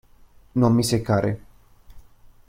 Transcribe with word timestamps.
Non 0.53 0.73
mi 0.73 0.81
seccare. 0.83 1.41